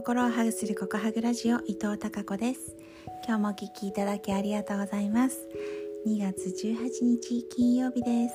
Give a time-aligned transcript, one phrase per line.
[0.00, 2.74] 心をハグするココハグラジオ伊藤孝子です。
[3.28, 5.46] 今日もお聞きいただきありがとうございます。
[6.06, 8.34] 2月18日金曜日です。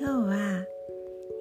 [0.00, 0.64] 今日は、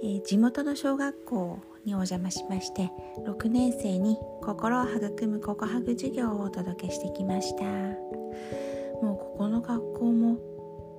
[0.04, 2.92] えー、地元の小学校にお邪魔しまして
[3.26, 7.64] 6年生に心を育むココハグ授業をお届けしてきました。
[7.64, 10.38] もうここの学校も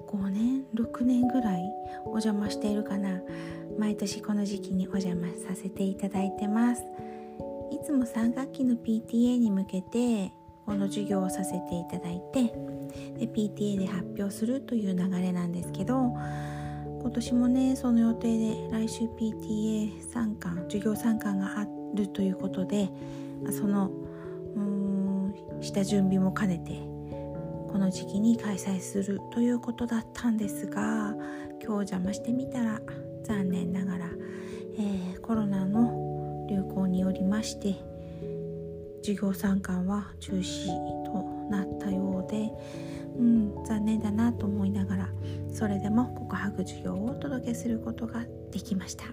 [0.09, 1.63] 5年6年ぐらい
[2.07, 3.23] お邪魔しているかな。
[3.79, 6.83] 毎年この時期にお邪魔させていただいてます。
[7.73, 10.31] いつも3学期の PTA に向けて
[10.67, 12.45] この授業をさせていただいて
[13.19, 16.13] で PTA で発表するという流れなんですけど
[17.01, 22.91] 今年もねその予定で来週 PTA 参観授業参観があるということで
[23.51, 23.91] その
[24.55, 26.73] うん下準備も兼ねて
[27.73, 31.15] この時期に開催するということだったんですが
[31.59, 32.83] 今日お邪魔してみたら
[33.25, 34.07] 残念ながら、
[34.79, 36.12] えー、コロナの
[36.49, 37.77] 流行によりまして
[39.03, 40.67] 授業参観は中止
[41.05, 42.51] となったようで、
[43.19, 45.09] うん、残念だなと思いながら
[45.53, 49.05] それでも告白授業をお届けすることができました。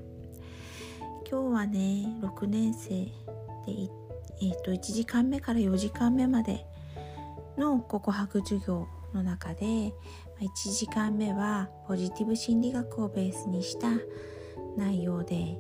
[1.30, 3.12] 今日はね6年生で、
[4.42, 6.66] えー、と1時間目から4時間目まで
[7.56, 9.94] の告白授業の中で1
[10.72, 13.90] 時間目はポジティブ心理学をベースにした
[14.76, 15.60] 内容で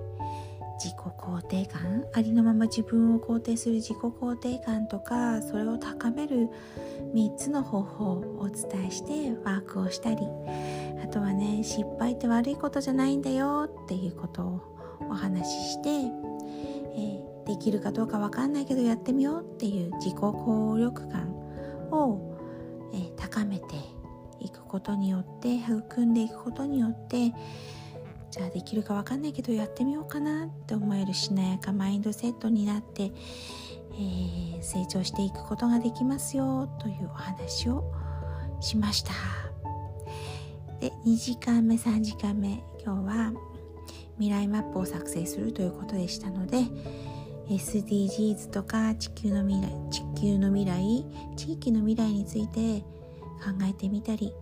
[1.19, 6.49] 肯定感ありのまま自分を肯定する自己肯定感とかそれを高める
[7.13, 10.17] 3つの方法をお伝えしてワークをしたり
[11.03, 14.61] あとはね失敗って悪いことじゃないんだよっていうことを
[15.09, 21.29] お話しして、えー、できるかどうか分かんないけどやってみようっていう自己効力感
[21.91, 22.37] を、
[22.93, 23.65] えー、高めて
[24.39, 27.33] いくことによって育んでいくことによって
[28.31, 33.11] じゃあできるか分かんないけどやってみようかなって思えるしなやかマインドセットになって、
[33.93, 37.91] えー、成長していくことができますよというお話を
[38.61, 39.11] しました。
[40.79, 43.33] で2時間目3時間目今日は
[44.17, 46.59] 未来マップを作成するということでしたので
[47.49, 52.81] SDGs とか地球の未来地球の未来地域の未来について
[53.41, 54.33] 考えてみたり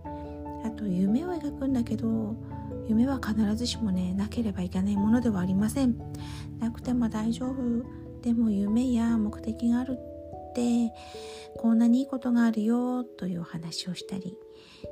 [0.64, 2.34] あと夢を描くんだけど
[2.88, 5.96] 夢は必ずしもねなければいけないものではありません。
[6.58, 7.84] なくても大丈夫。
[8.22, 10.92] でも夢や目的があるって
[11.58, 14.36] こんなにいいことがあるよというお話をしたり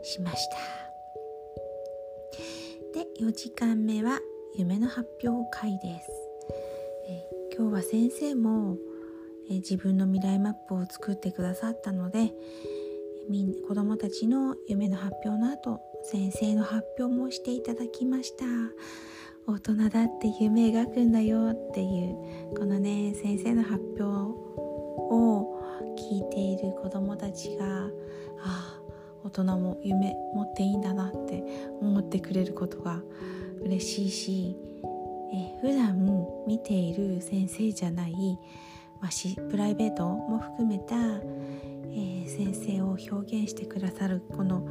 [0.02, 0.56] しました。
[2.94, 4.20] で4時間目は
[4.54, 6.10] 夢の発表会です。
[7.08, 8.76] え今日は先生も
[9.48, 12.32] え自分の未来マップを作ってくださったので
[13.28, 18.44] 子どもたちの夢の発表の後先生の発表もしていただきました。
[19.48, 25.62] 大人だって夢描くんだよっていうこのね先生の発表を
[25.96, 27.90] 聞いている子どもたちがあ
[28.40, 28.80] あ
[29.22, 31.44] 大人も夢持っていいんだなって
[31.80, 33.00] 思ってくれることが
[33.62, 34.56] 嬉しいし
[35.32, 35.96] え普段
[36.46, 38.38] 見ている先生じゃない、
[39.06, 44.66] まあ、プライベートも含めた、えー、先生を表現してくださるこの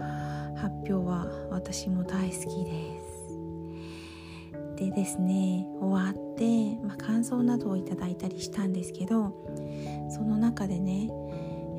[0.57, 4.75] 発表は私も大好きです。
[4.75, 9.33] でですね終わって、まあ、感想などをいただいたりしたんですけど
[10.09, 11.09] その中でね、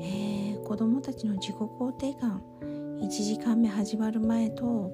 [0.01, 2.41] えー、子どもたちの自己肯定感
[3.01, 4.91] 1時間目始まる前と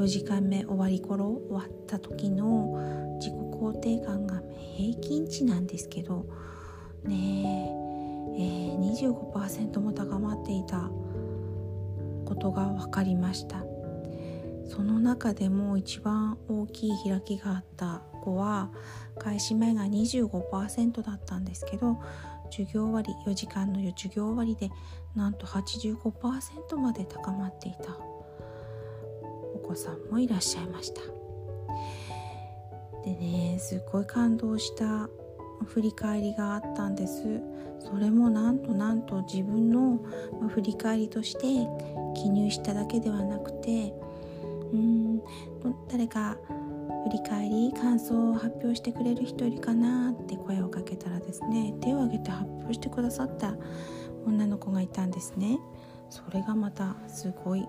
[0.00, 4.42] 4時間目終わり頃終わった時の自己肯定感が
[4.76, 6.26] 平均値なんですけど
[7.04, 7.70] ね
[8.36, 10.90] えー、25%も高まっていた
[12.24, 13.64] ことが分かりました。
[14.66, 18.70] その中でも一番大きい開きがあった子は
[19.18, 22.00] 開始前が25%だったんですけど
[22.50, 24.70] 授業終わり4時間の授業終わりで
[25.14, 27.96] なんと85%まで高まっていた
[29.54, 31.00] お子さんもいらっしゃいました。
[33.04, 35.10] でねすっごい感動した
[35.66, 37.40] 振り返りがあったんです。
[37.80, 39.98] それもなんとなんと自分の
[40.48, 41.68] 振り返りとして
[42.14, 43.92] 記入しただけではなくて
[44.72, 45.20] うん
[45.88, 46.36] 誰か
[47.04, 53.54] 振り返り感想を発表してくれる人いるかなって声をかけたらですね手を挙げて発表してくださった
[54.24, 55.58] 女の子がいたんですね。
[56.08, 57.66] それがまたすごい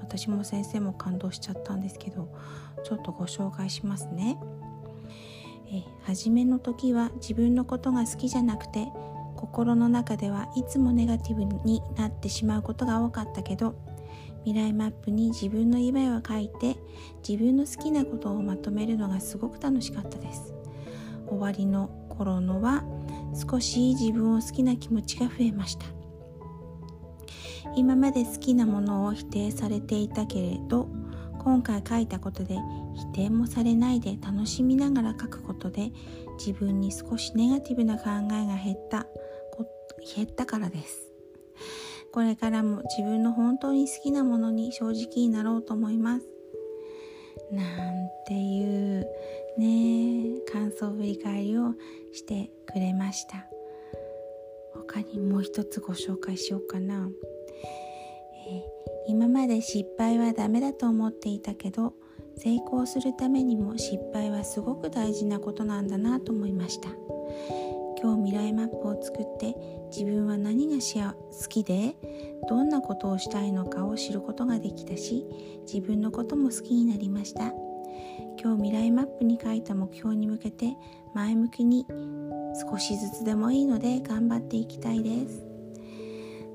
[0.00, 2.28] 私も先生も感動しちゃったんですけど
[2.82, 4.38] ちょっとご紹介しますね。
[5.74, 8.88] え初めの時は自分のことが好きじゃなくて
[9.36, 13.74] 心の中ではいつもネガティブになってしまうことが多かったけど
[14.44, 16.76] 未来マップに自分の夢を書いて
[17.26, 20.54] 自分の好きなことをまとめるのがすごく楽しかったです。
[21.26, 22.84] 終わりの頃のは
[23.50, 25.86] 少し自分を好きな気持ちが増えました。
[27.74, 30.88] 今まで好きなものを否定されていたけれど
[31.44, 32.56] 今回書いたことで
[32.94, 35.92] 否定もされないで楽しみながら書くことで
[36.38, 39.06] 自分に少しネガティブな考えが減った
[40.16, 41.10] 減ったからです。
[42.12, 46.26] これからも自分の本当に好きなものに正直になろうと思います。
[47.50, 48.64] なんてい
[49.00, 49.06] う
[49.58, 51.74] ね感想振り返りを
[52.12, 53.46] してくれました。
[54.74, 57.08] 他にもう一つご紹介しようかな、
[58.48, 61.94] えー、今まで失敗はダメだと思っていたけど
[62.36, 66.90] 成功するためにも失敗はすごく大事なことなんだなと思いました。
[68.02, 69.56] 今日未来マップを作って
[69.90, 71.96] 自分は何が好きで
[72.48, 75.24] どんなことをしたいのかを知ることができたし
[75.66, 77.52] 自分のことも好きになりました。
[78.42, 80.76] 今日未来マップに書いた目標に向けて
[81.14, 81.86] 前向きに
[82.70, 85.46] 少しずつでもいいので頑張っていきたいです。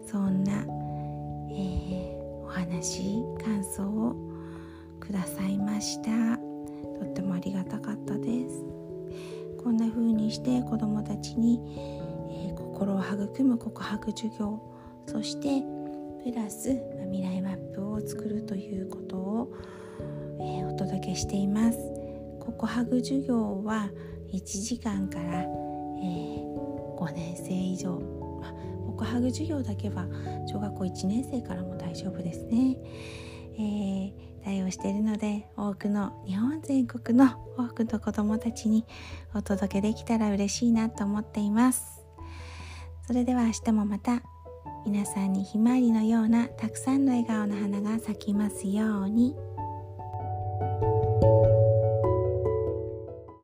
[0.05, 0.65] そんな、
[2.69, 4.15] 話感想を
[4.99, 6.37] くださいました。
[6.99, 8.63] とってもありがたかったです。
[9.61, 11.59] こんな風にして子どもたちに、
[12.29, 14.61] えー、心を育む告白授業
[15.07, 15.63] そして
[16.23, 19.53] プラス、ま未来マップを作るということを、
[20.39, 21.79] えー、お届けしています。
[22.39, 23.89] 告白授業は
[24.31, 27.99] 1時間から、えー、5年生以上、
[28.39, 28.53] ま
[28.99, 30.05] 告白授業だけは
[30.45, 32.77] 小学校1年生からも大丈夫ですね、
[33.53, 38.85] えー、対応しているので多くの日本全国の多くの子どもたちに
[39.33, 42.01] お届けできたら嬉しいなと思っています
[43.07, 44.21] それでは明日もまた
[44.85, 49.35] 皆さんにひまわりのようなたくさんの笑顔の花が咲きますように。